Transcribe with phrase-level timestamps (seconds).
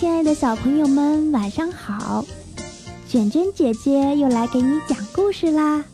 [0.00, 2.24] 亲爱的小朋友们，晚上好！
[3.06, 5.84] 卷卷姐姐又来给你讲故事啦。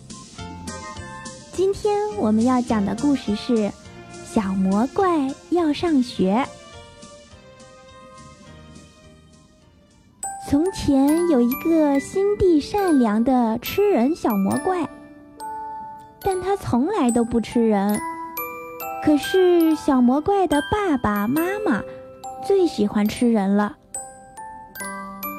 [1.50, 3.54] 今天我们要讲的故事是
[4.24, 6.46] 《小魔怪要上学》。
[10.48, 14.88] 从前有一个心地善良的吃人小魔怪，
[16.20, 18.00] 但他从来都不吃人。
[19.04, 21.82] 可是小魔怪的爸爸妈妈
[22.46, 23.78] 最喜欢吃人了。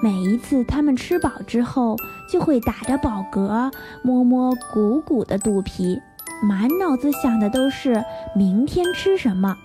[0.02, 1.98] 每一次他们吃饱之后，
[2.30, 3.72] 就会打着饱嗝，
[4.04, 6.00] 摸摸鼓鼓的肚皮，
[6.44, 8.04] 满脑子想的都是
[8.36, 9.58] 明天吃什么。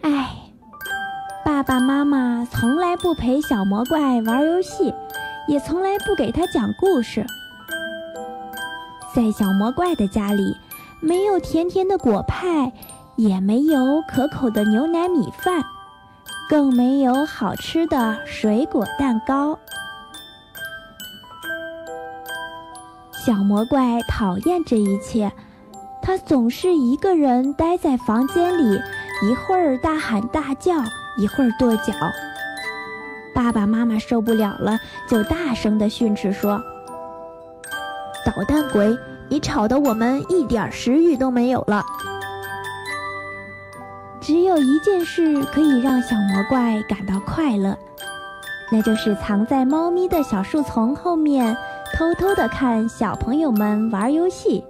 [0.00, 0.30] 唉，
[1.44, 4.92] 爸爸妈妈从来不陪小魔怪玩游戏，
[5.46, 7.24] 也从来不给他讲故事。
[9.14, 10.56] 在小魔怪的家里，
[11.00, 12.72] 没有甜甜的果派，
[13.16, 15.62] 也没有可口的牛奶米饭。
[16.50, 19.56] 更没有好吃的水果蛋糕。
[23.12, 25.30] 小魔怪讨厌这一切，
[26.02, 28.80] 他总是一个人待在房间里，
[29.22, 30.72] 一会儿大喊大叫，
[31.18, 31.92] 一会儿跺脚。
[33.32, 34.76] 爸爸妈妈受不了了，
[35.08, 36.60] 就大声地训斥说
[38.26, 41.84] ：“捣蛋鬼，你吵得我们一点食欲都没有了。”
[44.20, 47.76] 只有一件事可以让小魔怪感到快乐，
[48.70, 51.56] 那就是藏在猫咪的小树丛后面，
[51.94, 54.62] 偷偷的看小朋友们玩游戏。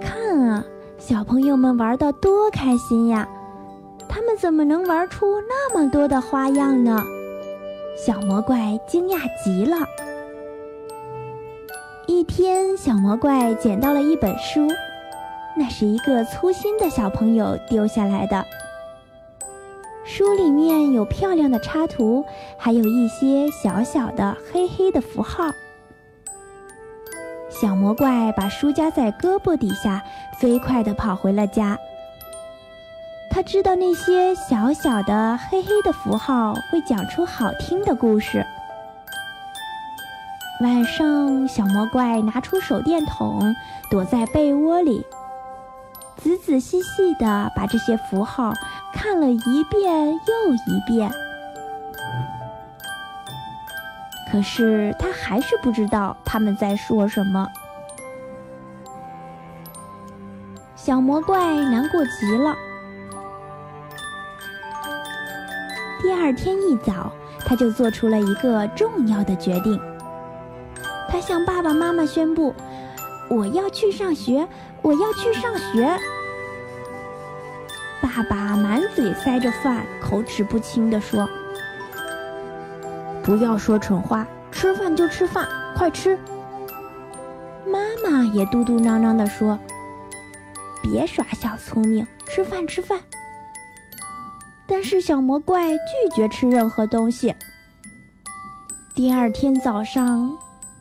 [0.00, 0.64] 看啊，
[0.98, 3.28] 小朋友们玩的多开心呀！
[4.08, 7.02] 他们怎么能玩出那么多的花样呢？
[7.96, 9.76] 小魔怪惊讶极了。
[12.06, 14.66] 一天，小魔怪捡到了一本书。
[15.58, 18.46] 那是一个粗心的小朋友丢下来的。
[20.04, 22.24] 书里面有漂亮的插图，
[22.56, 25.50] 还有一些小小的黑黑的符号。
[27.50, 30.02] 小魔怪把书夹在胳膊底下，
[30.38, 31.76] 飞快地跑回了家。
[33.30, 38.46] 他知道那些小小的黑黑的符号会讲出好听的故事。
[40.62, 43.54] 晚上，小魔怪拿出手电筒，
[43.90, 45.04] 躲在被窝里。
[46.38, 48.54] 仔仔细细地把这些符号
[48.94, 51.10] 看了一遍又一遍，
[54.32, 57.46] 可是他还是不知道他们在说什么。
[60.74, 62.56] 小魔怪难过极了。
[66.00, 69.78] 第二天一早，他就做出了一个重要的决定。
[71.10, 72.54] 他向爸爸妈妈宣布
[73.28, 74.48] ：“我要去上学。”
[74.80, 75.98] 我要去上学。
[78.00, 81.28] 爸爸满嘴塞着饭，口齿不清地说
[83.22, 86.18] ：“不要说蠢话，吃饭就吃饭，快吃。”
[87.66, 89.58] 妈妈也嘟嘟囔囔地说
[90.82, 92.98] ：“别耍小聪明，吃饭吃饭。”
[94.66, 95.78] 但是小魔怪拒
[96.14, 97.34] 绝吃任何东西。
[98.94, 100.30] 第二天早上，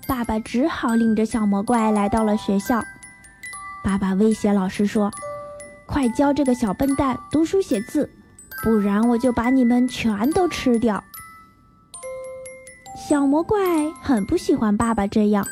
[0.08, 2.82] 爸爸只好领着小魔怪来到了学校。
[3.84, 5.12] 爸爸威胁老师说
[5.88, 8.10] ：“快教这个小笨蛋读书写字，
[8.64, 11.04] 不然我就把你们全都吃掉。”
[13.10, 13.58] 小魔怪
[14.04, 15.46] 很不喜欢爸爸这样，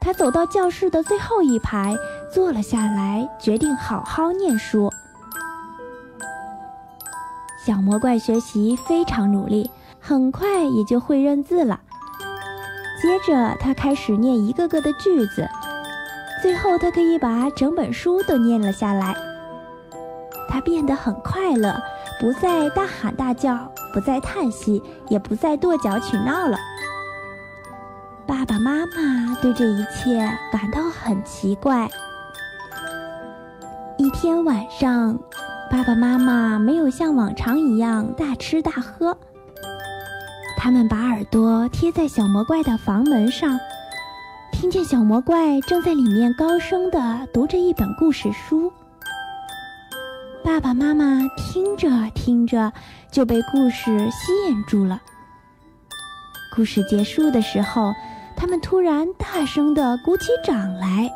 [0.00, 1.96] 他走到教室的最后一排
[2.34, 4.90] 坐了下来，决定好好念书。
[7.64, 11.78] 小魔怪学习非常努力，很快也就会认字了。
[13.00, 15.48] 接着，他开始念一个个的句子。
[16.42, 19.14] 最后，他可以把整本书都念了下来。
[20.48, 21.80] 他变得很快乐，
[22.18, 26.58] 不再大喊大叫，不再叹息，也不再跺脚取闹了。
[28.26, 30.18] 爸爸妈妈对这一切
[30.50, 31.88] 感到很奇怪。
[33.96, 35.18] 一天晚上，
[35.70, 39.16] 爸爸妈妈没有像往常一样大吃大喝，
[40.56, 43.58] 他们把耳朵贴在小魔怪的房门上。
[44.60, 48.70] 听见小魔怪正在里面高声地读着一本故事书，
[50.44, 52.70] 爸爸妈妈听着听着
[53.10, 55.00] 就被故事吸引住了。
[56.54, 57.94] 故事结束的时候，
[58.36, 61.10] 他们突然大声地鼓起掌来，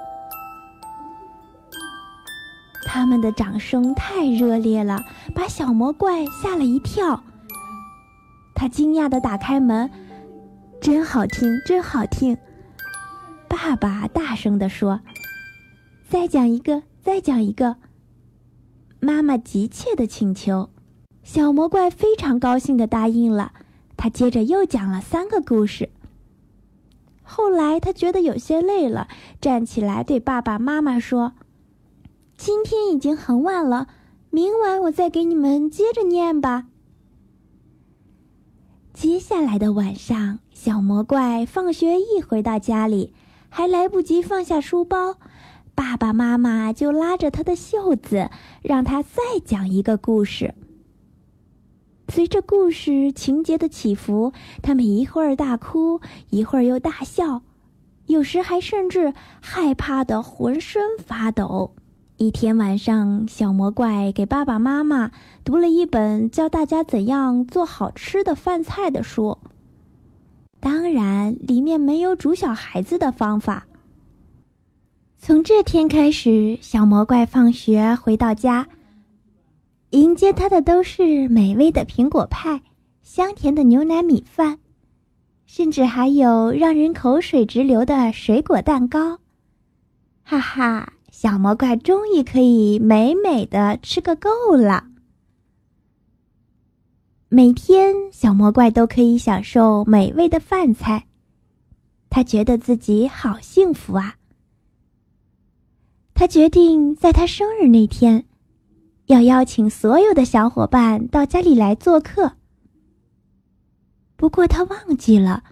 [2.87, 4.99] 他们的掌声太热烈了，
[5.35, 7.23] 把小魔怪吓了一跳。
[8.55, 9.91] 他惊讶地打开门
[10.81, 12.35] ：“真好听，真好听！”
[13.65, 15.01] 爸爸大声地说
[16.07, 17.77] ：“再讲一个，再讲一个。”
[19.01, 20.69] 妈妈急切地请求
[21.25, 23.53] ：“小魔怪非常高兴的答应了。
[23.97, 25.89] 他接着又讲了三个故事。
[27.23, 29.09] 后来他觉得有些累了，
[29.41, 31.33] 站起来对爸爸妈妈说
[32.37, 33.89] ：“今天已经很晚了，
[34.29, 36.67] 明晚我再给你们接着念吧。”
[38.93, 43.15] 接下来的晚上，小魔怪放学一回到家里，
[43.57, 45.15] 还来不及放下书包，
[45.77, 48.29] 爸爸妈妈就拉着他的袖子，
[48.63, 50.57] 让他再讲一个故事。
[52.09, 57.43] 随着故事情节的起伏，他们一会儿大哭，一会儿又大笑，
[58.07, 61.77] 有时还甚至害怕的浑身发抖。
[62.17, 65.13] 一天晚上，小魔怪给爸爸妈妈
[65.45, 69.39] 读了一本教大家怎样做好吃的饭菜的书，
[70.65, 73.67] 当然里面没有煮小孩子的方法。
[75.19, 78.67] 从这天开始，小魔怪放学回到家。
[79.91, 82.63] 迎接他的都是美味的苹果派、
[83.03, 84.59] 香甜的牛奶米饭，
[85.45, 89.19] 甚至还有让人口水直流的水果蛋糕。
[90.23, 94.85] 哈哈，小魔怪终于可以美美的吃个够了。
[97.35, 101.07] 每天，小魔怪都可以享受美味的饭菜，
[102.09, 104.15] 他觉得自己好幸福啊！
[106.15, 108.27] 他决定在他生日那天。
[109.07, 112.35] 要邀请所有的小伙伴到家里来做客。
[114.15, 115.43] 不过他忘记了，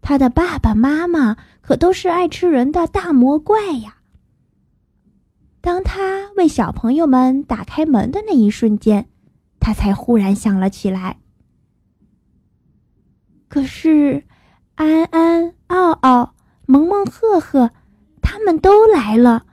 [0.00, 3.98] 他的爸爸妈妈可都是爱吃人的大魔怪呀。
[5.60, 9.10] 当他为小朋友们打开门的那一瞬间，
[9.60, 11.18] 他才忽然想了起来。
[13.48, 14.24] 可是，
[14.74, 16.34] 安安、奥奥、
[16.66, 17.70] 萌萌、赫赫，
[18.20, 19.46] 他们都来了，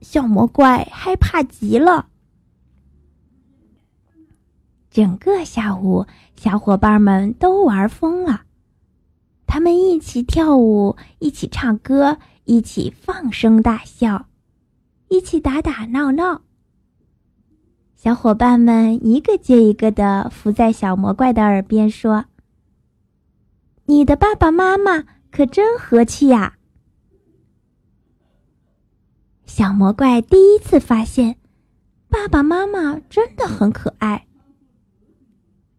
[0.00, 2.08] 小魔怪害怕极了。
[4.90, 8.42] 整个下午，小伙伴们都玩疯了。
[9.46, 14.26] 他们一起跳舞，一起唱歌，一起放声大笑，
[15.08, 16.42] 一起打打闹闹。
[17.94, 22.26] 小伙伴们一个接一个的伏在小魔怪的耳边说
[23.86, 26.54] ：“你的爸爸妈妈可真和气呀！”
[29.46, 31.36] 小魔怪第一次发现，
[32.08, 34.26] 爸爸妈妈真的很可爱。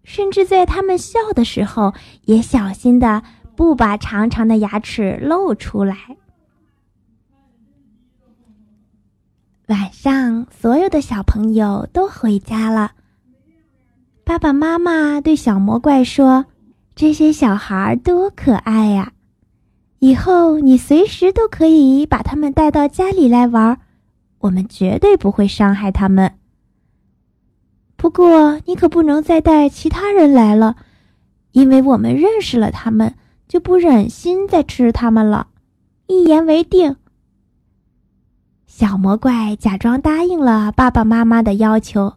[0.04, 1.94] 甚至在他们笑的时候，
[2.24, 3.22] 也小心的
[3.56, 6.16] 不把长长的牙齿露出来。
[9.68, 12.94] 晚上，所有的小朋友都回家了。
[14.24, 16.46] 爸爸妈妈对小魔怪说
[16.98, 19.14] ：“这些小孩多可爱呀！
[20.00, 23.80] 以后你随时都可以把他们带到家里来玩，
[24.40, 26.40] 我们绝对不会伤害他们。”
[27.96, 30.76] 不过，你可不能再带其他人来了，
[31.52, 33.14] 因为我们认识了他们，
[33.48, 35.50] 就不忍心再吃他们了。
[36.08, 36.96] 一言为定。
[38.66, 42.14] 小魔怪假装答应了爸爸妈妈的要求。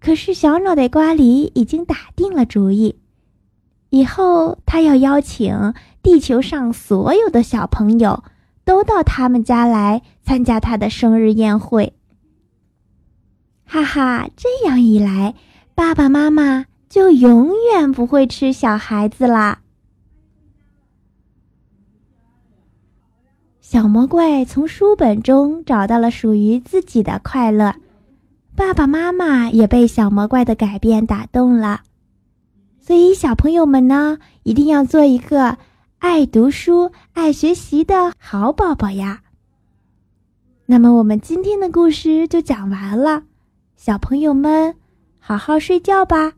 [0.00, 2.96] 可是小脑袋瓜里已经打定了主意，
[3.94, 8.24] 以后他要邀请地球上所有的小朋友
[8.64, 11.92] 都到他们家来参加他的生日宴会。
[13.64, 15.36] 哈哈，这样一来，
[15.76, 19.60] 爸爸妈妈就永远不会吃小孩子啦。
[23.60, 27.76] 小魔怪从书本中找到了属于自己的快乐，
[28.56, 31.82] 爸爸妈妈也被小魔怪的改变打动了。
[32.86, 35.56] 所以，小朋友们呢，一定要做一个
[36.00, 39.22] 爱读书、爱学习的好宝宝呀。
[40.66, 43.22] 那么，我们今天的故事就讲完了。
[43.74, 44.76] 小朋友们，
[45.18, 46.34] 好好睡觉吧。